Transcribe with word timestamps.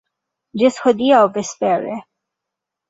Ĝis 0.61 0.79
hodiaŭ 0.85 1.21
vespere! 1.39 2.03